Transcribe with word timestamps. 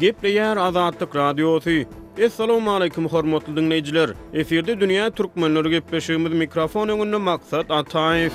Gepleyer 0.00 0.56
Azadlyk 0.56 1.16
Radiosu. 1.16 1.70
Assalamu 2.26 2.72
alaykum 2.74 3.08
hormatly 3.08 3.56
dinleyijiler. 3.56 4.10
Eferde 4.34 4.74
dünýä 4.80 5.08
türkmenleri 5.16 5.68
gepleşýärmiz 5.76 6.34
mikrofon 6.42 6.88
öňünde 6.94 7.16
maksat 7.16 7.70
atayif. 7.70 8.32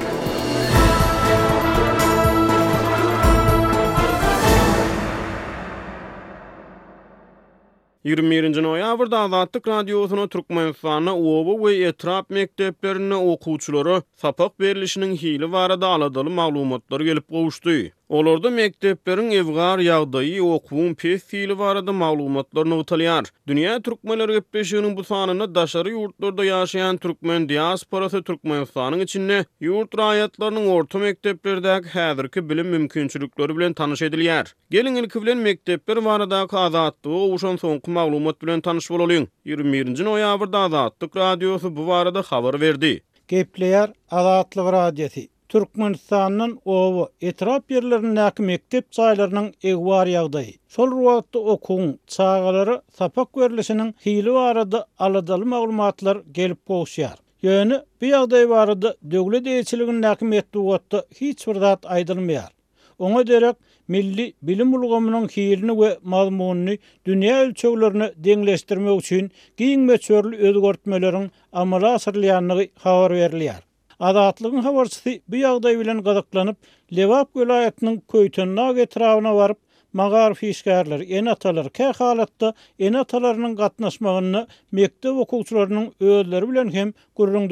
Ýürmeýinji 8.06 8.64
noyavrda 8.66 9.20
Azadlyk 9.28 9.68
Radiosuna 9.68 10.28
türkmen 10.28 10.72
ýurtlaryna 10.72 11.12
owa 11.12 11.56
we 11.64 11.76
etrap 11.92 12.30
mekdeplerini 12.30 13.16
okuwçylara 13.16 14.02
sapak 14.22 14.60
berilişiniň 14.60 15.16
hili 15.26 15.52
barada 15.52 15.88
alady 15.88 16.30
maglumatlar 16.42 17.02
gelip 17.02 17.28
gowuşdy. 17.30 17.92
Olorda 18.12 18.50
mekteplerin 18.50 19.32
evgar 19.32 19.80
yağdayı 19.80 20.44
okuun 20.44 20.94
pef 20.94 21.24
fiili 21.26 21.60
varada 21.60 21.94
malumatlarını 21.94 22.76
utalyar. 22.78 23.24
Dünya 23.48 23.82
Türkmenler 23.82 24.30
gepleşiyonun 24.30 24.98
bu 24.98 25.04
sanına 25.04 25.56
daşarı 25.56 25.90
yurtlarda 25.92 26.46
yaşayan 26.46 26.98
Türkmen 26.98 27.50
diasporası 27.50 28.24
Türkmen 28.24 28.64
sanın 28.64 29.00
içinde 29.00 29.46
yurt 29.60 29.98
rayatlarının 29.98 30.68
orta 30.68 30.98
mekteplerdeki 31.00 31.88
hedirki 31.90 32.50
bilim 32.50 32.68
mümkünçülükleri 32.68 33.58
bilen 33.58 33.74
tanış 33.74 34.02
ediliyar. 34.02 34.54
Gelin 34.72 34.96
ilk 34.96 35.16
bilen 35.16 35.38
mektepler 35.38 35.98
varada 35.98 36.48
kazatlı 36.48 37.16
o 37.16 37.34
uşan 37.34 37.56
sonku 37.58 37.92
maglumat 37.92 38.42
bilen 38.42 38.62
tanış 38.62 38.90
bulolun. 38.90 39.28
21. 39.46 40.04
noyabrda 40.06 40.60
azatlık 40.60 41.16
radyosu 41.16 41.76
bu 41.76 41.88
varada 41.88 42.22
haber 42.22 42.62
verdi. 42.62 43.02
Gepleyar 43.28 43.92
azatlı 44.10 44.72
radyosu. 44.72 45.20
Türkmenistan'ın 45.52 46.60
ovu 46.66 47.10
etraf 47.22 47.72
yerlerinin 47.72 48.16
nakim 48.16 48.50
ektip 48.50 48.92
çaylarının 48.92 49.54
egvar 49.64 50.08
yağdayı. 50.08 50.54
Sol 50.68 50.92
ruhatı 50.92 51.40
okuğun 51.40 52.00
çağaları 52.08 52.82
sapak 52.96 53.38
verilisinin 53.38 53.96
hili 54.06 54.34
varada 54.34 54.86
aladalı 54.98 55.46
mağlumatlar 55.46 56.18
gelip 56.32 56.66
koğuşyar. 56.66 57.14
Yönü 57.42 57.86
bir 58.02 58.08
yağdayı 58.08 58.50
varada 58.50 58.96
dövle 59.12 59.46
deyiciliğinin 59.46 60.02
nakim 60.02 60.34
etdi 60.34 60.58
uatı 60.58 61.06
hiç 61.22 61.48
vırdat 61.48 61.86
aydınmayar. 61.86 62.52
Ona 63.00 63.28
derek 63.28 63.56
milli 63.88 64.34
bilim 64.42 64.74
ulgamının 64.74 65.28
hiliini 65.28 65.82
ve 65.82 65.98
mazmonini 66.04 66.78
dünya 67.06 67.42
ölçüvlerini 67.42 68.12
denleştirmek 68.18 69.02
için 69.02 69.32
giyin 69.58 69.82
meçörlü 69.82 70.36
ödgörtmelerini 70.38 71.30
amala 71.54 71.86
amalasirliyini 71.88 72.34
amalasirliyini 72.34 73.54
Adatlığın 74.02 74.62
havarçısı 74.68 75.12
bu 75.32 75.36
ýagdaý 75.40 75.72
bilen 75.80 76.00
qadıklanıp, 76.08 76.58
Lewap 76.98 77.30
gülayetinin 77.36 77.98
köyten 78.12 78.50
nag 78.56 78.78
etrafına 78.78 79.34
magar 79.34 79.54
Mağar 79.94 81.12
en 81.18 81.26
atalar, 81.26 81.66
kä 81.66 81.90
xalatda, 81.98 82.54
en 82.80 82.94
atalarynyň 82.94 83.56
gatnaşmagyny 83.56 84.46
mektep 84.72 85.12
okuwçylarynyň 85.24 85.86
kulturlarının 85.86 86.50
bilen 86.52 86.72
hem 86.78 86.90
həm 86.90 86.94
qürrün 87.16 87.50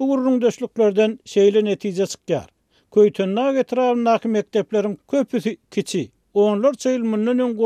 Bu 0.00 0.04
qürrün 0.10 0.40
dəşliklərdən 0.42 1.14
şeylə 1.32 1.60
nəticə 1.70 2.06
çıxgər. 2.12 2.48
kiçi, 5.70 6.02
onlar 6.34 6.74
çəyil 6.84 7.04
münnən 7.12 7.38
yon 7.44 7.52
və 7.58 7.62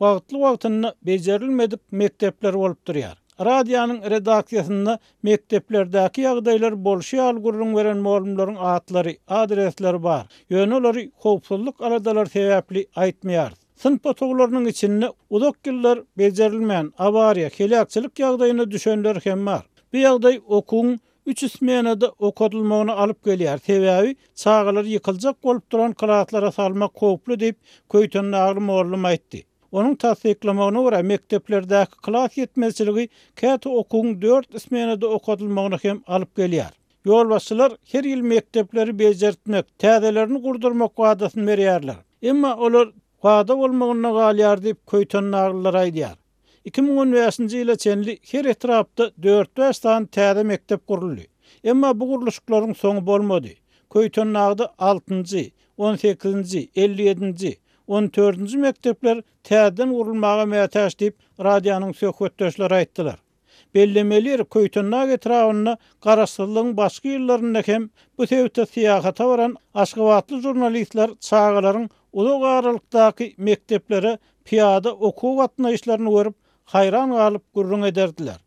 vaqtlı 0.00 0.36
vaqtlı 0.40 0.68
vaqtlı 0.80 0.86
vaqtlı 2.58 3.10
Radyanın 3.44 4.02
redaksiyasında 4.10 4.98
mekteplerdeki 5.22 6.20
yağdaylar 6.20 6.84
bolşi 6.84 7.20
algurun 7.20 7.74
veren 7.76 7.96
muallimlerin 7.98 8.56
adları, 8.56 9.16
adresleri 9.28 10.02
bar. 10.02 10.26
Yönüleri 10.50 11.10
hopsulluk 11.16 11.80
aradalar 11.80 12.26
sebepli 12.26 12.86
aitmiyar. 12.96 13.52
Sınıf 13.76 14.06
otoglarının 14.06 14.64
içinde 14.64 15.10
uzak 15.30 15.66
yıllar 15.66 15.98
avariya, 16.98 17.48
keliakçılık 17.48 18.18
yağdayına 18.18 18.70
düşenler 18.70 19.20
hem 19.24 19.46
var. 19.46 19.62
Bir 19.92 19.98
yağday 20.00 20.40
okun, 20.46 21.00
üç 21.26 21.42
ismeyene 21.42 22.00
de 22.00 22.06
okadılmağını 22.08 22.92
alıp 22.96 23.24
geliyar. 23.24 23.58
Sebebi 23.58 24.16
çağalar 24.34 24.84
yıkılacak 24.84 25.36
olup 25.42 25.72
duran 25.72 25.92
kıraatlara 25.92 26.52
salmak 26.52 26.94
koplu 26.94 27.40
deyip 27.40 27.56
köytönün 27.92 28.32
ağrı 28.32 28.60
muallim 28.60 29.04
aitdi. 29.04 29.44
Onun 29.72 29.94
tasdiklamagyna 30.00 30.80
görä 30.84 30.98
mekteplerdäki 31.12 31.96
klass 32.04 32.36
ýetmezçiligi 32.42 33.02
kät 33.40 33.66
okuň 33.80 34.06
4 34.22 34.54
ismene 34.60 34.94
de 35.00 35.06
okadylmagyna 35.16 35.78
hem 35.84 35.98
alyp 36.18 36.30
gelýär. 36.40 36.70
Ýolbaşçylar 37.10 37.74
her 37.92 38.04
ýyl 38.12 38.22
mektepleri 38.30 38.94
bejertmek, 39.02 39.66
täzelerini 39.84 40.40
gurdurmak 40.46 40.92
wagtyny 41.02 41.44
berýärler. 41.50 41.98
Emma 42.32 42.54
olar 42.68 42.86
wagda 43.26 43.56
bolmagyna 43.60 44.10
galýar 44.20 44.56
diýip 44.64 44.80
köýten 44.94 45.28
aýdýar. 45.82 46.16
2010-njy 46.72 47.60
ýyla 47.60 47.76
çenli 47.84 48.16
her 48.32 48.44
etrapda 48.54 49.10
4 49.28 49.68
stan 49.80 50.06
täze 50.18 50.42
mektep 50.54 50.80
gurulýy. 50.94 51.28
Emma 51.64 51.92
bu 52.00 52.04
gurulyşlaryň 52.14 52.74
soňy 52.84 53.04
bolmady. 53.12 53.54
Köýten 53.96 54.32
6-njy, 54.32 55.44
18-njy, 55.78 56.62
57 56.86 57.22
nji 57.34 57.52
14-nji 57.88 58.58
mektepler 58.62 59.20
täden 59.48 59.92
urulmagy 59.96 60.44
mätäş 60.52 60.92
diýip 61.02 61.44
radianyň 61.46 61.92
söhbetdeşleri 62.00 62.78
aýtdylar. 62.80 63.14
Bellemeler 63.76 64.40
köýtünnä 64.56 65.00
getirawyny 65.12 65.72
garaşsyllygyň 66.06 66.74
başga 66.82 67.14
ýyllaryndan 67.14 67.66
hem 67.70 67.86
bu 68.18 68.26
sebäpde 68.30 68.66
siýahata 68.74 69.28
baran 69.30 69.54
aşgabatly 69.84 70.40
jurnalistler 70.44 71.14
çağalaryň 71.30 71.88
uly 72.12 72.34
garalykdaky 72.44 73.30
mekteplere 73.48 74.12
piýada 74.50 74.90
okuw 75.10 75.46
işlerini 75.78 76.10
görüp 76.18 76.36
hayran 76.64 77.10
galyp 77.16 77.42
gurrun 77.54 77.82
ederdiler. 77.92 78.38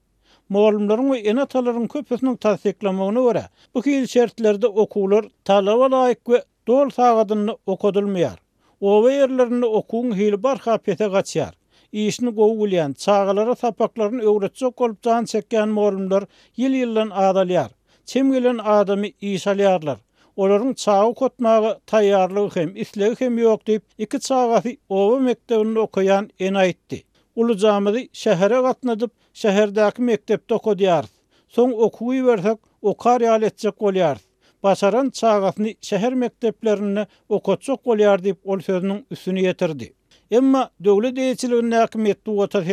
Muallimlaryň 0.54 1.10
we 1.16 1.30
ene 1.30 1.46
talaryň 1.56 1.88
köpüsiniň 1.96 2.38
täsdiklemegine 2.46 3.22
görä, 3.30 3.44
bu 3.76 3.82
ki 3.82 4.08
şertlerde 4.08 4.68
okuwlar 4.68 5.26
talaba 5.44 5.86
laýyk 5.98 6.20
we 6.34 6.44
dol 6.68 6.90
sagadyny 6.90 7.52
okudylmaýar. 7.68 8.38
Ova 8.82 9.12
yerlerini 9.12 9.66
okuun 9.78 10.16
hili 10.18 10.44
bar 10.44 10.58
hapete 10.58 11.08
gatsiyar. 11.08 11.54
Iyisini 11.92 12.30
gov 12.30 12.58
gulyan, 12.58 12.94
çağalara 12.94 13.56
tapakların 13.56 14.20
olup 14.20 14.78
koltan 14.78 15.26
sekkan 15.26 15.70
morumlar 15.70 16.24
yil 16.58 16.72
yillan 16.74 17.10
adalyar. 17.10 17.72
Tim 18.06 18.32
gilin 18.34 18.58
adami 18.58 19.14
isalyarlar. 19.22 19.98
Olorun 20.36 20.74
çağu 20.74 21.14
kotmağı 21.14 21.80
tayyarlığı 21.86 22.50
hem 22.54 22.76
isleği 22.76 23.16
hem 23.20 23.38
yok 23.38 23.62
iki 23.98 24.20
çağafi 24.20 24.78
ova 24.90 25.20
mektebini 25.20 25.80
okuyan 25.80 26.30
ena 26.40 26.66
Ulu 27.36 27.58
camadi 27.58 28.10
şehere 28.14 28.56
katnadip 28.62 29.12
şehere 29.34 29.74
katnadip 29.74 30.48
şehere 30.50 31.02
Son 31.50 31.70
şehere 31.70 32.36
katnadip 32.42 32.60
okar 32.82 33.20
katnadip 33.20 33.60
şehere 33.80 34.31
başaran 34.64 35.10
çağatını 35.10 35.68
şəhər 35.70 36.16
mekteplerine 36.16 37.08
okutsak 37.30 37.80
olyar 37.88 38.24
deyip 38.24 38.38
ol 38.50 38.60
sözünün 38.60 39.06
üstünü 39.12 39.42
yetirdi. 39.42 39.94
Emma 40.32 40.70
dövlet 40.84 41.18
eyçiliğinin 41.18 41.72
hakimiyyeti 41.72 42.32
ota 42.32 42.64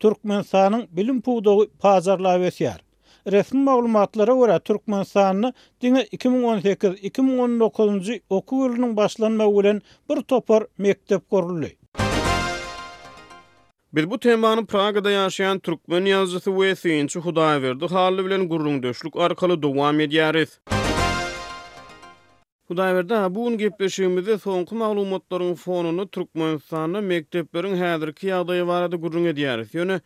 Türkmen 0.00 0.42
sahanın 0.42 0.86
bilim 0.90 1.20
puğduğu 1.20 1.70
pazarla 1.78 2.40
vesiyar. 2.40 2.80
Resmi 3.32 3.60
maglumatlara 3.60 4.34
göre 4.34 4.58
Türkmenistan'ı 4.58 5.52
dine 5.80 6.00
2018-2019 6.02 8.20
oku 8.30 8.56
yılının 8.64 8.96
başlanma 8.96 9.46
ulen 9.46 9.82
bir 10.10 10.20
topar 10.22 10.64
mektep 10.78 11.30
korulu. 11.30 11.66
Biz 13.92 14.10
bu 14.10 14.18
temanı 14.18 14.66
Praga'da 14.66 15.10
yaşayan 15.10 15.58
Türkmen 15.58 16.04
yazısı 16.04 16.60
ve 16.60 16.74
seyinci 16.74 17.18
Hudaya 17.20 17.62
verdi 17.62 17.86
halı 17.86 18.24
bilen 18.26 18.48
gurrun 18.48 18.82
döşlük 18.82 19.16
arkalı 19.16 19.62
devam 19.62 20.00
ediyariz. 20.00 20.60
Hudaýberde 22.68 23.18
bu 23.34 23.42
gün 23.48 23.58
gepleşigimizde 23.58 24.34
soňky 24.44 24.74
maglumatlaryň 24.78 25.52
fonuny 25.64 26.06
Türkmenistanyň 26.14 27.04
mekdeplerin 27.12 27.76
häzirki 27.82 28.26
ýagdaýy 28.30 28.64
barada 28.70 28.96
gurulýan 29.04 29.36
diýär. 29.38 29.62
Ýöne 29.76 29.98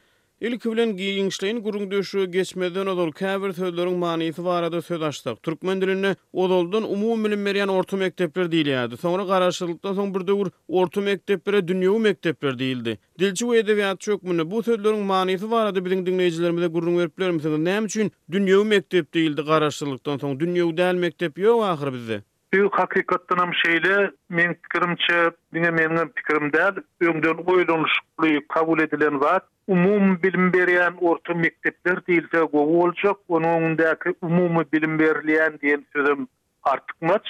ilki 0.48 0.72
bilen 0.74 0.90
giýinçliň 0.98 1.58
gurulýan 1.68 1.90
döşüge 1.94 2.26
geçmeden 2.36 2.86
ol 2.94 3.12
käbir 3.20 3.54
söýdürin 3.60 3.96
manysy 4.02 4.44
barada 4.50 4.82
söz 4.90 5.02
açdyk. 5.08 5.40
Türkmen 5.48 5.80
dilini 5.86 6.12
ozoldan 6.42 6.84
umumy 6.98 7.24
bilen 7.32 7.42
berýän 7.48 7.72
orta 7.78 7.96
mekdepler 8.02 8.46
diýilýärdi. 8.58 8.94
Soňra 9.06 9.24
garaşdyrylypdan 9.32 9.94
soň 10.02 10.12
bir 10.18 10.26
döwür 10.32 10.48
orta 10.82 11.00
mekdeplere 11.08 11.58
dünýäwi 11.72 11.98
mekdepler 12.10 12.52
diýildi. 12.60 12.98
Dilçi 13.24 13.44
we 13.48 13.58
edebiýat 13.62 14.00
çökmüni 14.08 14.50
bu 14.52 14.60
söýdürin 14.68 15.00
manysy 15.14 15.48
barada 15.56 15.80
biziň 15.88 16.04
dinleýijilerimize 16.10 16.66
gurulýan 16.76 17.12
berýärmiňiz. 17.16 17.58
Näme 17.70 17.86
üçin 17.88 18.12
dünýäwi 18.36 18.64
mekdep 18.76 19.10
diýildi 19.16 19.40
garaşdyrylypdan 19.52 20.16
soň 20.26 20.38
dünýäwi 20.44 20.76
däl 20.84 20.94
mekdep 21.08 21.32
ýok 21.46 21.62
ahyr 21.72 21.92
bizde? 21.96 22.20
Büyük 22.52 22.74
hakikatten 22.78 23.36
am 23.36 23.50
şeyle 23.54 24.10
men 24.30 24.54
fikrimçe 24.54 25.30
dine 25.54 25.70
menin 25.70 26.12
fikrimde 26.16 26.72
öňden 27.00 27.36
goýulmuşly 27.46 28.46
kabul 28.48 28.80
edilen 28.80 29.18
zat 29.18 29.42
umum 29.68 30.22
bilim 30.22 30.50
berýän 30.52 30.98
orta 31.10 31.34
mektepler 31.34 32.00
diýilse 32.08 32.40
gowy 32.54 32.66
boljak, 32.80 33.18
onuň 33.38 33.52
öňündäki 33.58 34.14
umumy 34.30 34.64
bilim 34.72 34.98
berilýän 35.02 35.52
diýen 35.62 35.82
sözüm 35.96 36.26
artykmaç. 36.72 37.24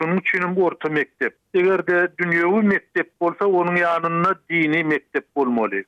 Şonuň 0.00 0.20
üçin 0.22 0.54
bu 0.56 0.64
orta 0.66 0.88
mektep. 0.98 1.32
Eger 1.54 1.86
de 1.86 1.98
dünýäwi 2.20 2.62
mektep 2.72 3.10
bolsa 3.20 3.44
onuň 3.62 3.80
ýanyna 3.84 4.32
dini 4.50 4.84
mektep 4.94 5.26
bolmaly. 5.36 5.84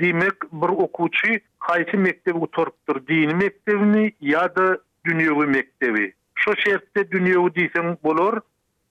Demek 0.00 0.36
bir 0.52 0.68
okuwçy 0.88 1.38
haýsy 1.70 1.96
mektebi 2.08 2.38
utorupdyr? 2.38 3.02
Dini 3.08 3.34
mektebini 3.44 4.06
ýa-da 4.22 4.70
dünýäwi 5.08 5.46
mektebi? 5.56 6.12
şu 6.44 6.50
şertte 6.66 7.10
dünyayı 7.12 7.50
diýsem 7.56 7.96
bolar. 8.04 8.40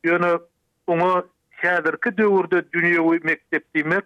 Ýöne 0.06 0.40
onu 0.88 1.12
häzirki 1.62 2.12
döwürde 2.18 2.64
dünyayı 2.74 3.20
mektep 3.24 3.64
diýmek 3.76 4.06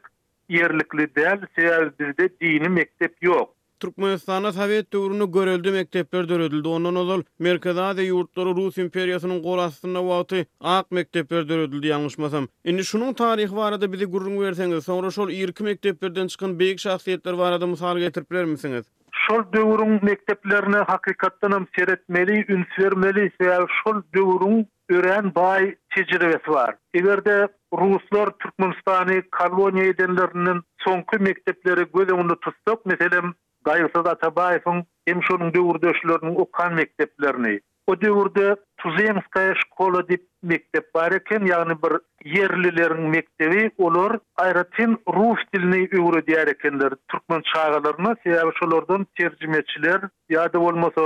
yerlikli 0.50 1.07
däl, 1.18 1.40
sebäbi 1.57 2.30
dini 2.42 2.69
mektep 2.69 3.16
ýok. 3.24 3.50
Türkmenistan'a 3.80 4.51
Sovet 4.54 4.94
döwrüne 4.94 5.25
göreldi 5.25 5.72
mektepler 5.72 6.30
döredildi. 6.30 6.68
Ondan 6.68 6.95
ozal 6.95 7.22
Merkez 7.40 7.78
Aziya 7.78 8.07
ýurtlary 8.13 8.54
Rus 8.60 8.78
imperiýasynyň 8.78 9.42
gol 9.44 9.60
astyna 9.60 10.00
wagty 10.07 10.44
ak 10.62 10.92
mektepler 10.92 11.50
döredildi 11.50 11.88
ýanlaşmasam. 11.92 12.48
Indi 12.63 12.86
şunun 12.86 13.13
taryhy 13.13 13.56
barada 13.56 13.92
bizi 13.94 14.06
gurrun 14.06 14.39
verseniz, 14.42 14.84
sonra 14.86 15.12
şol 15.12 15.30
20 15.30 15.66
mekteplerden 15.69 16.28
çykan 16.28 16.51
beýik 16.60 16.80
şahsiýetler 16.88 17.38
barada 17.38 17.68
misal 17.68 17.98
getirip 18.00 18.31
misiniz? 18.48 18.86
şol 19.30 19.42
döwürüň 19.54 20.04
mekteplerini 20.06 20.78
hakykatdan 20.78 21.52
hem 21.52 21.66
seretmeli, 21.75 22.46
ünsermeli, 22.54 23.31
bermeli, 23.40 23.68
şol 23.84 24.02
döwürüň 24.16 24.66
ören 24.90 25.36
bay 25.36 25.75
tejribesi 25.96 26.48
bar. 26.54 26.75
Egerde 26.94 27.48
Ruslar 27.74 28.28
Türkmenistany 28.40 29.18
koloniýa 29.40 29.86
edenlerinin 29.94 30.60
soňky 30.86 31.18
mektepleri 31.30 31.86
göz 31.96 32.10
öňünde 32.16 32.36
tutsak, 32.44 32.86
meselem 32.86 33.34
Gaýusada 33.70 34.14
Tabaýewiň 34.24 34.84
hem 35.08 35.20
şonuň 35.30 35.54
döwürdeşleriniň 35.56 36.36
okan 36.46 36.74
mekteplerini, 36.74 37.60
o 37.88 38.02
döwürde 38.02 38.56
Tuzemskaya 38.78 39.56
şkola 39.56 40.04
dip 40.10 40.24
mektep 40.44 40.94
bar 40.94 41.12
eken, 41.12 41.42
bir 41.84 42.00
yerlilerin 42.36 43.01
mektebi 43.10 43.72
olur. 43.78 44.19
Ayratin 44.36 44.98
Rus 45.16 45.40
dilini 45.54 45.78
üğrü 45.92 46.28
diyer 46.28 46.48
ekenler, 46.48 46.94
Türkmen 47.12 47.42
çağalarına, 47.54 48.16
sebebi 48.24 48.51
şolordan 48.60 49.07
tercimeçiler, 49.18 50.01
ya 50.30 50.54
da 50.54 50.60
olmasa 50.60 51.01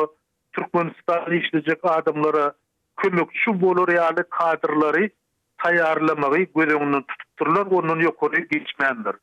Türkmenistan'ı 0.54 1.36
işleyecek 1.36 1.80
adamlara 1.84 2.54
kömök, 2.98 3.30
şu 3.34 3.62
bolur 3.62 3.89
yani 3.89 4.19
kadrları 4.30 5.10
tayarlamayı 5.57 6.48
göz 6.56 6.68
önünden 6.68 7.04
tutturlar, 7.04 7.66
onun 7.66 8.00
yokunu 8.00 8.38
geçmendir. 8.48 9.16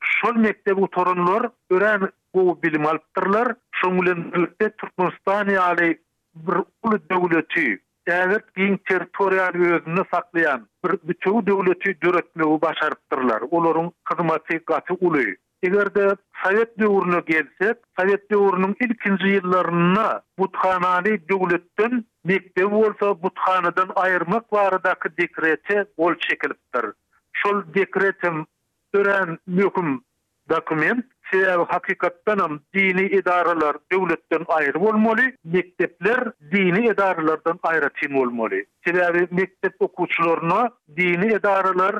şol 0.00 0.36
mektebi 0.36 0.86
torunlar, 0.92 1.50
ören 1.70 2.10
bu 2.34 2.62
bilim 2.62 2.86
alttırlar, 2.86 3.54
şomulendirlikte 3.72 4.70
Türkmenistan'ı 4.70 5.52
yani 5.52 5.98
bir 6.34 6.56
ulu 6.82 6.98
devleti, 7.10 7.80
Däwlet 8.08 8.44
giň 8.56 8.76
territorial 8.84 9.54
özünü 9.54 10.04
saklayan 10.10 10.66
bir 10.84 10.92
bütün 11.02 11.46
döwleti 11.46 11.98
döretmegi 12.02 12.60
başarypdyrlar. 12.62 13.40
Olaryň 13.50 13.90
hyzmaty 14.10 14.56
gaty 14.66 14.94
uly. 15.00 15.36
Egerde 15.62 16.16
Sovet 16.42 16.78
döwrüne 16.78 17.20
gelsek, 17.26 17.76
Sovet 17.96 18.30
döwrünün 18.30 18.76
ilkinji 18.84 19.28
ýyllaryna 19.36 20.04
butxanany 20.38 21.14
döwletden 21.32 22.04
mekdep 22.32 22.70
bolsa 22.74 23.14
butxanadan 23.22 23.92
aýyrmak 24.04 24.52
barydaky 24.52 25.08
dekreti 25.22 25.80
ol 25.96 26.14
çekilipdir. 26.20 26.84
Şol 27.32 27.62
dekretim 27.74 28.46
ören 28.94 29.38
möhüm 29.46 30.04
dokument 30.50 31.04
Şeýle 31.34 31.66
hakykatdan 31.72 32.38
hem 32.38 32.58
dini 32.74 33.06
idaralar 33.06 33.76
devletten 33.92 34.44
ayrı 34.48 34.80
bolmaly, 34.80 35.36
mektepler 35.44 36.24
dini 36.52 36.86
idaralardan 36.92 37.58
aýry 37.70 37.88
tim 38.00 38.14
bolmaly. 38.14 38.60
Şeýle 38.86 39.28
mektep 39.40 39.74
okuwçylaryna 39.86 40.70
dini 40.96 41.28
idaralar 41.38 41.94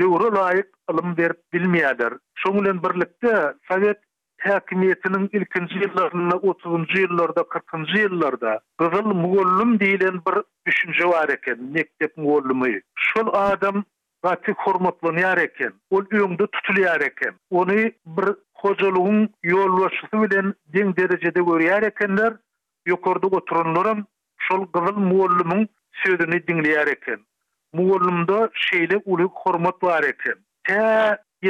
doğru 0.00 0.28
laýyk 0.38 0.68
alım 0.88 1.16
berip 1.16 1.40
bilmeýärler. 1.52 2.12
Şoň 2.42 2.54
bilen 2.60 2.82
birlikde 2.82 3.32
Sowet 3.68 4.00
häkimetiniň 4.44 5.28
ilkinji 5.36 5.76
30-njy 5.86 6.98
ýyllarda, 7.04 7.40
40-njy 7.56 7.98
ýyllarda 8.06 8.54
gyzyl 8.82 9.08
mugallym 9.22 9.76
diýilen 9.84 10.20
bir 10.26 10.36
düşünje 10.66 11.08
bar 11.12 11.28
eken, 11.28 11.58
mektep 11.78 12.16
mugallymy. 12.16 12.80
Şol 12.96 13.28
adam 13.32 13.84
hakyky 14.28 14.52
hormatlanýar 14.64 15.38
eken, 15.40 15.72
ol 15.94 16.04
ýumdy 16.16 16.46
tutulýar 16.56 17.02
eken. 17.06 17.34
Onu 17.60 17.76
bir 18.16 18.30
hojalyň 18.62 19.18
ýoluşygy 19.52 20.20
bilen 20.24 20.48
dinge 20.76 20.94
derejede 21.00 21.40
öwriýär 21.44 21.86
ekenler. 21.88 22.36
Ýokardakdaky 22.90 23.40
oturunlaryň 23.42 24.02
şol 24.48 24.66
galyň 24.78 24.98
muallymyň 25.12 25.64
syýetnädigliýär 26.02 26.90
eken. 26.96 27.22
Muallymda 27.78 28.40
şeýle 28.68 29.00
uly 29.16 29.28
hormat 29.44 29.78
bar 29.82 30.04
edi. 30.12 30.34
Te 30.66 30.80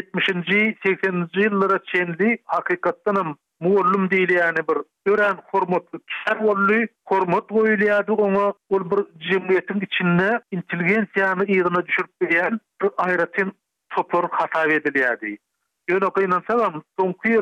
70-nji, 0.01 0.63
80-nji 0.87 1.47
ýyllara 1.49 1.81
çenli 1.93 2.33
hakykatanym 2.57 3.37
muallim 3.65 4.05
diýilýär 4.13 4.39
yani 4.45 4.63
bir 4.71 4.79
gören 5.09 5.37
hormatly 5.53 5.99
kişiler 6.13 6.41
bolýy, 6.45 6.83
hormat 7.13 7.49
goýulýardy 7.55 8.17
oňa, 8.27 8.43
ol 8.79 8.85
bir 8.93 9.03
jemgyýetiň 9.31 9.81
içinde 9.89 10.29
intelligensiýany 10.59 11.45
ýygyna 11.57 11.85
düşürip 11.89 12.13
bilýän 12.27 12.59
bir 12.85 12.91
aýratyn 13.07 13.53
topar 13.97 14.29
hasap 14.33 14.71
edilýärdi. 14.79 15.35
Ýöne 15.91 16.41
salam, 16.49 16.83
soňky 17.01 17.35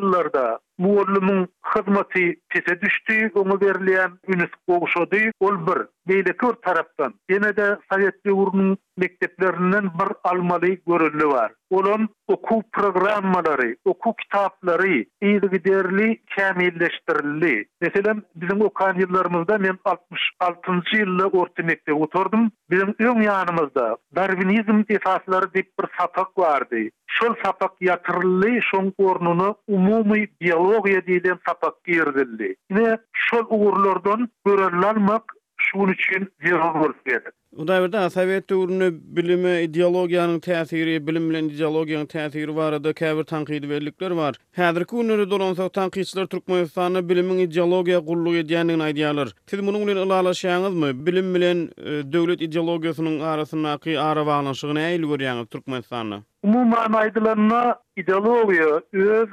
muallimin 0.79 1.49
hizmeti 1.75 2.37
tese 2.53 2.81
düştü, 2.81 3.31
onu 3.35 3.61
verilen 3.61 4.11
ünit 4.29 4.51
qoğuşadı, 4.69 5.17
ol 5.41 5.55
bir, 5.67 5.79
beyle 6.09 6.37
tör 6.37 6.53
taraftan. 6.53 7.15
Yine 7.31 7.57
de 7.57 7.77
Sovet 7.93 8.15
mekteplerinden 8.97 9.85
bir 9.85 10.13
almalı 10.25 10.67
görüllü 10.87 11.27
var. 11.27 11.53
Olan 11.71 12.09
oku 12.29 12.63
programmaları, 12.73 13.77
oku 13.85 14.15
kitapları 14.23 15.05
iyili 15.23 15.51
giderli 15.51 16.23
kamilleştirildi. 16.37 17.65
bizim 18.37 18.61
okan 18.61 18.99
yıllarımızda 18.99 19.59
men 19.59 19.79
66. 19.85 20.73
yılla 20.97 21.25
orta 21.25 21.63
mektep 21.63 21.95
oturdum. 21.95 22.51
Bizim 22.71 22.95
ön 22.99 23.21
yanımızda 23.23 23.97
darvinizm 24.17 24.83
esasları 24.89 25.55
dip 25.55 25.69
bir 25.81 25.87
sapak 25.99 26.39
vardı. 26.39 26.77
Şol 27.07 27.35
sapak 27.45 27.73
yatırılı, 27.81 28.63
şol 28.63 28.91
korununu 28.91 29.57
umumi 29.69 30.27
teknologiýa 30.65 31.01
diýilen 31.07 31.39
tapak 31.47 31.75
girdildi. 31.85 32.55
Ine 32.71 32.97
şol 33.13 33.45
ugurlardan 33.51 34.29
görenlermek 34.45 35.23
şuň 35.65 35.91
üçin 35.93 36.29
zerur 36.43 36.75
bolýar. 36.83 37.33
Bu 37.57 37.69
dowrda 37.69 38.11
Sowet 38.11 38.51
döwrüne 38.51 38.89
bilimi 39.17 39.51
ideologiýanyň 39.67 40.41
täsiri, 40.43 40.97
bilim 41.07 41.29
bilen 41.31 41.49
ideologiýanyň 41.55 42.09
täsiri 42.15 42.57
barada 42.57 42.93
käbir 42.93 43.25
tanqid 43.25 43.65
berlikler 43.71 44.17
bar. 44.17 44.35
Häzirki 44.57 44.97
günleri 44.97 45.31
dolan 45.31 45.55
soň 45.55 45.71
tanqidçiler 45.79 46.27
Türkmenistanyň 46.27 47.09
bilimiň 47.09 47.45
ideologiýa 47.47 47.99
gurulugy 48.07 48.43
diýenini 48.51 48.83
aýdýarlar. 48.89 49.29
Siz 49.51 49.61
munyň 49.61 49.87
bilen 49.87 50.07
ulalaşýaňyzmy? 50.07 50.91
Bilim 51.07 51.31
bilen 51.35 51.59
e, 51.77 52.03
döwlet 52.13 52.41
ideologiýasynyň 52.43 53.21
arasyndaky 53.35 53.99
ara 54.01 54.27
baglanşygyny 54.27 54.83
äýil 54.91 55.05
görýäňiz 55.13 55.47
Türkmenistanyň. 55.47 56.21
Umumy 56.43 56.85
maýdalanyna 56.99 57.63
ideologiýa 57.97 58.81
öz 58.93 59.29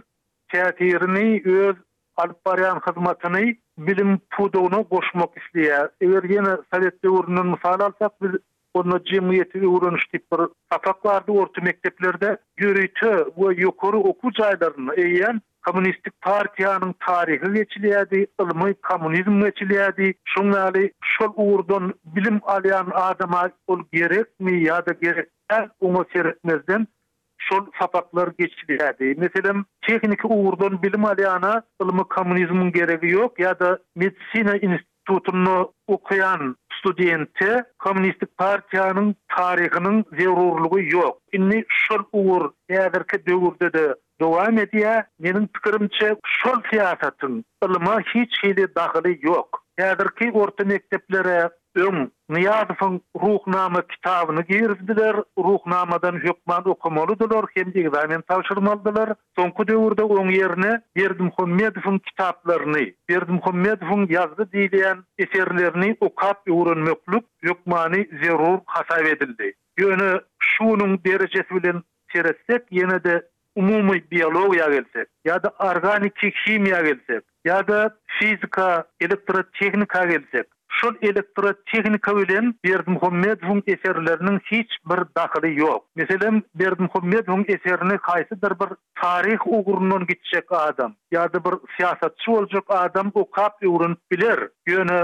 täsirini 0.51 1.41
öz 1.57 1.75
alyp 2.17 2.45
baran 2.45 2.81
hyzmatyny 2.87 3.55
bilim 3.77 4.17
pudugyna 4.35 4.81
goşmak 4.91 5.29
isleýär. 5.41 5.89
Eger 6.07 6.23
ýene 6.31 6.55
Sowet 6.73 7.03
döwründen 7.03 7.47
mysal 7.51 7.79
alsak, 7.85 8.11
biz 8.21 8.31
onda 8.73 8.97
jemgyýet 9.13 9.51
öwrenişi 9.55 10.07
diýip 10.15 10.23
bir 10.33 10.41
tapak 10.73 11.03
bardy 11.05 11.31
orta 11.31 11.61
mekteplerde 11.67 12.33
ýöreýti 12.61 13.11
we 13.39 13.47
ýokary 13.63 13.99
okuw 14.13 14.29
jaýlaryna 14.41 14.93
eýen 15.07 15.41
Kommunistik 15.67 16.13
Partiýanyň 16.25 16.91
taryhy 17.05 17.47
geçilýärdi, 17.59 18.23
ilmi 18.41 18.71
kommunizm 18.87 19.39
geçilýärdi. 19.45 20.07
Şunlary 20.25 20.89
şol 21.03 21.31
urdun 21.37 21.93
bilim 22.15 22.37
alýan 22.37 22.89
adama 23.01 23.43
ol 23.67 23.79
gerekmi 23.93 24.51
ýa-da 24.63 24.93
gerekmez, 25.03 25.69
onu 25.81 26.05
seretmezden 26.13 26.87
şol 27.51 27.65
sapaklar 27.79 28.29
geçilirdi. 28.39 29.15
mesela 29.17 29.55
texniki 29.81 30.27
uğurdan 30.27 30.83
bilim 30.83 31.05
alyana 31.05 31.63
ılımı 31.83 32.03
komünizmin 32.07 32.71
gereği 32.71 33.11
yok 33.11 33.39
ya 33.39 33.59
da 33.59 33.79
medisina 33.95 34.55
institutunu 34.57 35.73
okuyan 35.87 36.55
studenti 36.77 37.63
komünistik 37.79 38.37
partiyanın 38.37 39.15
tarihinin 39.37 40.05
zerurluğu 40.19 40.81
yok. 40.81 41.17
Şimdi 41.33 41.65
şol 41.69 42.03
uğur 42.13 42.51
nedirki 42.69 43.25
dövürde 43.27 43.73
de 43.73 43.95
devam 44.21 44.57
ediyya 44.57 45.07
menin 45.19 45.47
pikirimçe 45.47 46.15
şol 46.25 46.61
siyasatın 46.71 47.45
ılıma 47.65 47.99
hiç 47.99 48.43
hili 48.43 48.75
dahili 48.75 49.19
yok. 49.27 49.61
Nedirki 49.79 50.31
orta 50.33 50.63
mekteplere 50.63 51.49
Öň 51.75 52.07
Niyazowyň 52.31 52.99
ruhnama 53.15 53.81
kitabyny 53.87 54.43
girdiler, 54.49 55.15
ruhnamadan 55.39 56.15
hökmany 56.19 56.67
okumalydylar, 56.69 57.45
hem 57.55 57.71
de 57.73 57.79
egzamen 57.79 58.21
tapşyrmalydylar. 58.27 59.09
Soňky 59.39 59.67
döwürde 59.69 60.03
oň 60.03 60.31
ýerine 60.33 60.81
Berdim 60.99 61.31
Medifun 61.61 61.99
kitaplaryny, 61.99 62.91
Berdim 63.09 63.39
Medifun 63.53 64.03
ýazdy 64.11 64.43
diýilen 64.53 65.03
eserlerini 65.19 65.95
okap 66.01 66.43
öwrenmeklik 66.47 67.23
hökmany 67.43 68.05
zerur 68.23 68.59
hasap 68.65 69.05
edildi. 69.13 69.53
Ýöne 69.79 70.21
şunun 70.39 70.99
derejesi 71.05 71.51
bilen 71.55 71.81
seretsek, 72.13 72.63
ýene 72.71 73.03
de 73.03 73.21
umumy 73.55 74.01
biologiýa 74.11 74.67
gelsek, 74.75 75.07
ýa-da 75.27 75.51
organik 75.71 76.15
kimiýa 76.19 76.81
gelsek, 76.91 77.23
ýa-da 77.47 77.91
fizika, 78.19 78.69
elektrotehnika 78.99 80.05
gelsek, 80.05 80.47
Şol 80.71 80.93
elektro 81.01 81.53
tehnika 81.73 82.11
bilen 82.17 82.53
Berdim 82.65 82.95
Hommedowun 82.95 83.63
eserleriniň 83.67 84.37
hiç 84.51 84.69
bir 84.91 85.01
dahyly 85.17 85.49
ýok. 85.63 85.81
Meselem 85.95 86.37
Berdim 86.61 86.89
eserini 87.55 87.95
haýsy 88.09 88.35
bir 88.43 88.53
tarih 88.59 88.77
taryh 89.01 89.41
ugrunyň 89.47 90.05
gitjek 90.11 90.51
adam, 90.59 90.93
ýa-da 91.13 91.41
bir 91.47 91.55
siýasatçy 91.75 92.27
boljak 92.35 92.65
adam 92.77 93.11
bu 93.15 93.25
kap 93.39 93.63
ýurun 93.69 93.97
bilir 94.11 94.39
Ýöne 94.73 95.01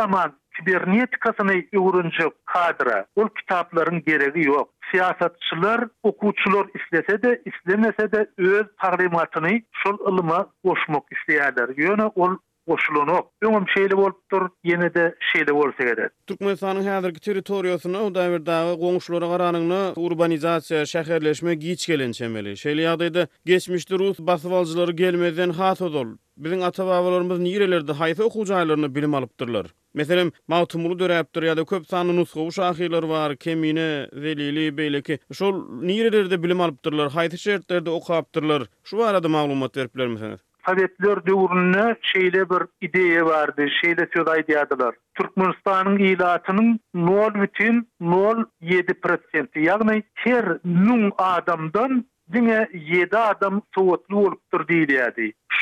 zaman 0.00 0.32
kibernetikasyny 0.56 1.62
ýurunjy 1.78 2.28
kadra, 2.54 2.98
ol 3.16 3.28
kitaplaryň 3.38 4.02
geregi 4.06 4.40
ýok. 4.48 4.68
Siýasatçylar, 4.90 5.88
okuwçylar 6.02 6.66
islese 6.80 7.22
de, 7.22 7.40
islemese 7.52 8.10
de 8.12 8.26
öz 8.38 8.66
taglymatyny 8.84 9.62
şol 9.82 9.96
ylyma 10.10 10.46
goşmak 10.64 11.06
isleýärler. 11.18 11.68
Ýöne 11.86 12.10
ol 12.14 12.36
goşulanyp, 12.68 13.24
öňüm 13.44 13.64
şeýle 13.74 13.96
bolup 14.00 14.16
dur, 14.32 14.44
ýene 14.64 14.88
de 14.94 15.04
şeýle 15.32 15.54
bolsa 15.58 15.84
gerek. 15.88 16.10
Türkmenistanyň 16.30 16.88
häzirki 16.90 17.20
territoriýasyny 17.28 17.98
o 17.98 18.08
daýrdaky 18.18 18.74
goňşulara 18.84 19.26
garanyňda 19.34 19.80
urbanizasiýa, 20.08 20.82
şäherleşme 20.94 21.54
giç 21.60 21.86
gelen 21.88 22.12
çemeli. 22.12 22.56
Şeýle 22.64 22.86
ýagdaýda 22.88 23.26
geçmişde 23.46 23.98
rus 24.02 24.16
basywalçylary 24.20 24.92
gelmeden 25.02 25.50
hat 25.50 25.82
odul. 25.82 26.16
Bizim 26.36 26.62
atababalarymyz 26.68 27.38
niýerlerde 27.46 27.92
hayfa 28.02 28.24
okuw 28.24 28.44
jaýlaryny 28.54 28.90
bilim 28.94 29.14
alypdyrlar. 29.14 29.66
Meselem, 29.96 30.30
mawtumuly 30.52 30.96
döräp 31.00 31.30
ýa-da 31.46 31.64
köp 31.64 31.86
sanly 31.88 32.16
nusgo 32.16 32.44
uşa 32.46 32.72
var 32.78 33.08
bar, 33.08 33.36
kemini, 33.36 34.08
zelili, 34.12 34.66
beýleki. 34.78 35.18
Şol 35.32 35.54
niýerlerde 35.88 36.42
bilim 36.42 36.60
alıptırlar. 36.60 37.06
haýsa 37.06 37.36
şertlerde 37.36 37.90
okuwapdyrlar. 37.90 38.62
Şu 38.84 39.04
arada 39.04 39.28
maglumat 39.28 39.76
berip 39.76 39.94
misiniz? 39.94 40.40
Sovetler 40.68 41.16
döwründe 41.26 41.82
şeýle 42.10 42.42
bir 42.50 42.62
ideýa 42.88 43.20
bardy, 43.26 43.64
şeýle 43.78 44.04
söz 44.14 44.26
aýdýadylar. 44.34 44.92
Türkmenistanyň 45.18 45.96
ýylatynyň 46.10 46.68
0.7%, 47.06 49.56
ýagny 49.66 49.96
her 50.24 50.46
1000 50.64 51.12
adamdan 51.26 51.92
diňe 52.38 52.64
7 52.90 53.16
adam 53.20 53.62
töwetli 53.74 54.14
bolup 54.14 54.42
dur 54.52 54.62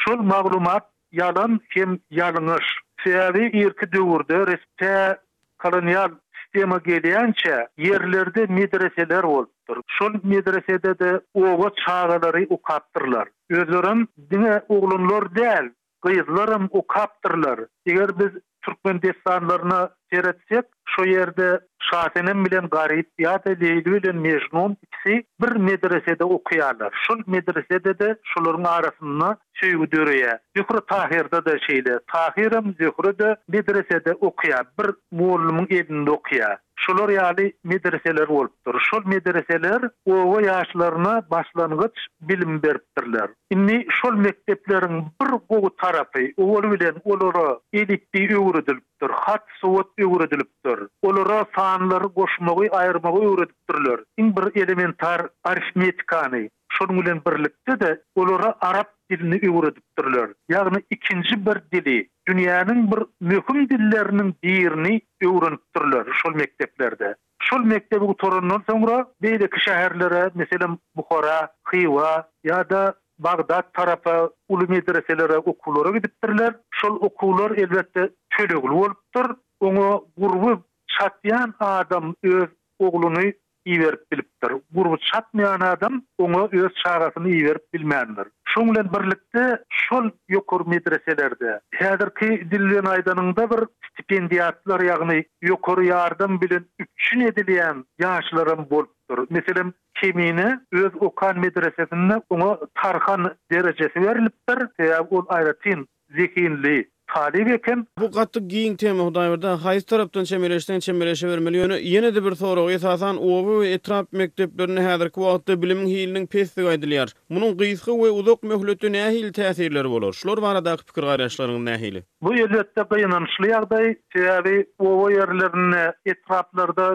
Şol 0.00 0.20
maglumat 0.32 0.84
ýalan 1.12 1.58
hem 1.68 1.98
ýalňyş. 2.12 2.66
Täze 3.04 3.44
ýerki 3.60 3.92
döwürde 3.92 4.40
respekt 4.52 5.20
kolonial 5.58 6.10
sistema 6.40 6.76
gelýänçe 6.90 7.66
ýerlerde 7.78 8.46
medreseler 8.48 9.22
bol. 9.22 9.46
bolupdyr. 9.68 9.84
Şol 9.98 10.10
medresede 10.22 10.98
de 10.98 11.20
owa 11.34 11.70
çağalary 11.86 12.46
ukapdyrlar. 12.50 13.28
Özlerim 13.50 14.08
dine 14.30 14.60
oglunlar 14.68 15.22
däl, 15.36 15.68
gyzlarym 16.06 16.68
ukapdyrlar. 16.70 17.60
Eger 17.86 18.18
biz 18.18 18.30
türkmen 18.64 19.02
destanlaryna 19.02 19.90
ýer 20.14 20.64
şu 20.86 21.04
yerde 21.10 21.48
şahsenem 21.90 22.44
bilen 22.44 22.68
garib, 22.70 23.06
ýa-da 23.18 23.50
leýlüden 23.50 24.76
ikisi 24.82 25.24
bir 25.42 25.56
medresede 25.56 26.24
okuyarlar. 26.24 26.92
Şu 27.06 27.14
medresede 27.26 27.98
de 27.98 28.16
şulary 28.24 28.62
arasynda 28.68 29.36
şeýi 29.62 29.88
döreýe. 29.94 30.38
Zühre 30.56 30.80
Tahirde 30.88 31.44
de 31.44 31.54
şeýle, 31.66 32.00
Tahirem 32.12 32.74
Zühre 32.80 33.18
de 33.18 33.36
medresede 33.48 34.12
okuya, 34.20 34.64
bir 34.80 34.90
muallimiň 35.18 35.74
edinde 35.74 36.10
okuya. 36.10 36.58
Şular 36.76 37.08
yali 37.08 37.52
medreseler 37.64 38.28
bolupdyr. 38.28 38.74
Şu 38.90 38.96
medreseler 39.08 39.80
ova 40.06 40.40
ýaşlaryna 40.42 41.30
başlangyç 41.30 41.96
bilim 42.20 42.62
beripdirler. 42.62 43.28
Inni 43.50 43.86
şu 43.90 44.12
mekteplerin 44.12 45.04
bir 45.22 45.30
gowy 45.50 45.68
tarapy, 45.82 46.26
owul 46.36 46.62
bilen 46.72 46.96
olary 47.04 47.54
edikdi 47.72 48.22
öwrüdilipdir. 48.36 49.10
Hat 49.12 49.44
sowat 49.60 49.86
öwredilipdir. 50.08 50.78
Olara 51.08 51.46
sanlary 51.56 52.08
goşmagy, 52.16 52.68
aýyrmagy 52.80 53.24
öwredipdirler. 53.30 54.02
Iň 54.24 54.30
bir 54.36 54.46
elementar 54.64 55.26
arifmetikany 55.52 56.48
şonuň 56.76 57.00
bilen 57.04 57.20
birlikde 57.28 57.76
de 57.84 57.90
olara 58.22 58.54
arab 58.70 58.88
dilini 59.10 59.38
öwredipdirler. 59.50 60.32
Ýagny 60.54 60.82
ikinji 60.90 61.38
bir 61.46 61.60
dili 61.74 61.98
dünýäniň 62.28 62.84
bir 62.92 63.04
möhüm 63.32 63.64
dillerini 63.74 64.28
birini 64.42 64.94
öwredipdirler 65.22 66.12
şol 66.22 66.34
mekteplerde. 66.34 67.14
Şol 67.42 67.64
mektebi 67.70 68.04
gutorundan 68.04 68.64
soňra 68.68 68.98
beýleki 69.22 69.58
şäherlere, 69.68 70.30
meselem 70.34 70.78
Bukhara, 70.96 71.48
Xiwa 71.72 72.14
ýa-da 72.44 72.84
Bagdad 73.18 73.62
tarafa 73.74 74.28
ulu 74.48 74.64
medreselere 74.68 75.36
okullara 75.38 75.90
gidipdirler. 75.96 76.54
Şol 76.70 76.96
okullar 77.00 77.50
elbette 77.50 78.10
çölögül 78.30 78.62
bolupdyr. 78.70 79.28
onu 79.60 80.08
gurbu 80.16 80.62
çatyan 80.86 81.54
adam 81.60 82.14
öz 82.22 82.48
oğlunu 82.78 83.20
iwerip 83.64 84.12
bilipdir. 84.12 84.52
Gurbu 84.74 84.96
çatmayan 85.12 85.60
adam 85.60 86.02
onu 86.18 86.48
öz 86.52 86.72
çağrasını 86.84 87.28
iverip 87.28 87.74
bilmendir. 87.74 88.26
Şunla 88.44 88.84
birlikte 88.92 89.64
şol 89.68 90.10
yokur 90.28 90.66
medreselerde 90.66 91.60
hedirki 91.70 92.50
dillen 92.50 92.84
aydanında 92.84 93.50
bir 93.50 93.66
stipendiyatlar 93.90 94.80
ýagny 94.80 95.24
yokur 95.42 95.82
yardım 95.82 96.40
bilin 96.40 96.70
üçün 96.78 97.20
ediliyen 97.20 97.84
yaşların 97.98 98.70
bolptur. 98.70 99.26
Meselim 99.30 99.74
kemini 99.94 100.60
öz 100.72 100.92
okan 101.00 101.38
medresesinde 101.38 102.22
onu 102.30 102.60
tarhan 102.74 103.36
derecesi 103.50 103.96
verilipdir. 104.00 104.58
Teyab 104.78 105.10
ol 105.10 105.24
ayratin 105.28 105.88
zekinli 106.18 106.93
talip 107.14 107.48
eken. 107.54 107.84
Bu 108.00 108.08
gatty 108.14 108.40
giň 108.52 108.76
tema 108.82 109.04
Hudaýberde 109.06 109.52
haýsy 109.64 109.86
tarapdan 109.86 110.24
çemeleşden 110.30 110.80
çemeleşe 110.86 111.28
bermeli 111.28 111.58
ýöne 111.60 111.76
ýene 111.92 112.10
de 112.16 112.22
bir 112.24 112.34
sorag 112.34 112.72
esasan 112.74 113.18
owy 113.18 113.72
etrap 113.74 114.10
mekteplerini 114.12 114.80
häzirki 114.88 115.20
wagtda 115.26 115.56
bilim 115.62 115.84
hilinin 115.86 116.26
pesdi 116.26 116.64
gaýdylar. 116.66 117.12
Munyň 117.30 117.54
gysgy 117.62 117.94
we 118.02 118.10
uzak 118.20 118.42
möhletde 118.52 118.90
näme 118.96 119.32
täsirleri 119.40 119.90
bolar? 119.94 120.12
Şolar 120.12 120.42
barada 120.42 120.76
pikir 120.76 121.02
garaşlaryň 121.10 121.58
nähili? 121.70 122.02
Bu 122.22 122.34
ýerde 122.34 122.98
gynanşly 123.02 123.52
ýagdaý, 123.54 123.94
täbi 124.16 124.56
owy 124.78 125.14
ýerlerini 125.20 125.84
etraplarda 126.06 126.88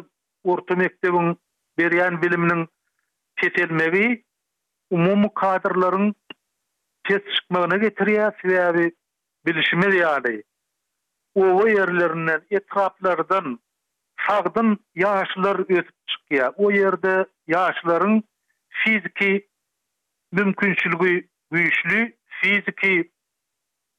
orta 0.43 0.73
mekdebiň 0.75 1.35
berýän 1.79 2.21
biliminiň 2.23 2.67
ketelmegi 3.41 4.23
umumy 4.91 5.29
kadrlaryň 5.35 6.11
pes 7.07 7.23
çykmagyna 7.35 7.75
getirýär, 7.85 8.33
täbi 8.43 8.91
bilişimiz 9.45 9.95
yani 9.95 10.43
ova 11.35 11.69
yerlerinden 11.69 12.41
etraplardan 12.51 13.59
sağdın 14.27 14.77
yaşlar 14.95 15.59
ötüp 15.59 15.89
çıkıya. 16.07 16.49
O 16.49 16.71
yerde 16.71 17.25
yaşların 17.47 18.23
fiziki 18.69 19.47
mümkünçülgü 20.31 21.27
güçlü, 21.51 22.17
fiziki 22.25 23.11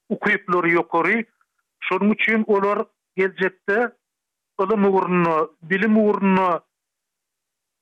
ukuyupları 0.09 0.71
yokarı. 0.71 1.25
Şunun 1.81 2.13
için 2.13 2.45
olar 2.47 2.87
gelecekte 3.17 3.93
ılım 4.63 4.95
uğruna, 4.95 5.49
bilim 5.63 5.97
uğruna 6.09 6.61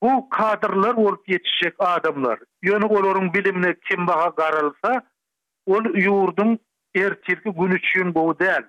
bu 0.02 0.28
kadrlar 0.28 0.94
olup 0.94 1.28
yetişecek 1.28 1.74
adamlar. 1.78 2.38
Yönü 2.62 2.74
yani 2.74 2.84
onların 2.84 3.34
bilimine 3.34 3.76
kim 3.90 4.06
baka 4.06 4.28
garılsa, 4.28 5.08
ol 5.66 5.84
yurdun 5.94 6.58
er 7.00 7.14
tirki 7.14 7.50
gün 7.50 7.70
üçün 7.70 8.14
bu 8.14 8.38
der. 8.38 8.64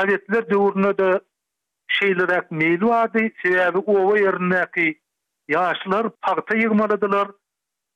Sovetler 0.00 0.50
döwründe 0.50 0.98
de 0.98 1.20
şeýlerek 1.90 2.46
meýli 2.50 2.80
wady, 2.80 3.26
şeýle 3.42 3.76
o 3.86 3.94
wyrnaky 4.16 4.88
ýaşlar 5.50 6.06
parta 6.22 6.54
ýygmaladylar, 6.60 7.28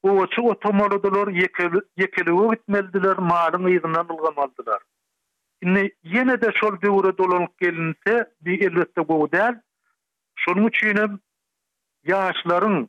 o 0.02 0.26
çy 0.34 0.40
otomaladylar, 0.52 1.28
ýekeli 1.40 1.80
ýekeli 1.98 2.34
gitmeldiler, 2.54 3.16
maýly 3.30 3.72
ýygnan 3.78 4.08
bolgamaldylar. 4.08 4.80
Indi 5.62 5.84
ýene 6.14 6.36
de 6.40 6.50
şol 6.54 6.76
döwre 6.82 7.18
dolanyp 7.18 7.58
gelinse, 7.58 8.30
bir 8.40 8.70
elbetde 8.70 9.08
bu 9.08 9.32
der. 9.32 9.58
Şonu 10.36 10.68
üçin 10.68 11.20
ýaşlaryň 12.06 12.86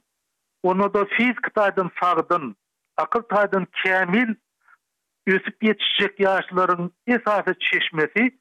onu 0.64 0.94
da 0.94 1.06
fizik 1.06 1.48
taýdan 1.58 1.90
sagdyn, 2.02 2.56
akyl 2.98 3.24
taýdan 3.34 3.66
kämil 3.84 4.36
ösüp 5.32 5.64
yetişecek 5.64 6.20
yaşlıların 6.20 6.92
esası 7.08 7.54
çeşmesi 7.60 8.38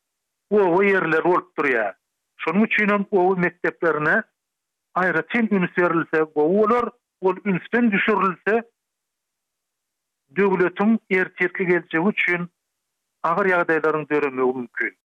o 0.51 0.61
o 0.77 0.83
yerler 0.83 1.19
olup 1.19 1.59
duruyor. 1.59 1.93
Şunun 2.37 2.65
için 2.65 3.07
o 3.11 3.37
mekteplerine 3.37 4.23
ayrı 4.95 5.27
tin 5.29 5.49
ünüs 5.51 5.79
verilse 5.79 6.23
o 6.35 6.43
olur, 6.43 6.91
o 7.21 7.35
ünüsten 7.45 7.93
düşürülse 7.93 8.63
dövletin 10.37 10.99
ertirki 11.11 11.67
geleceği 11.67 12.09
için 12.13 12.49
ağır 13.23 13.47
yağdayların 13.47 14.07
mümkün. 14.35 14.93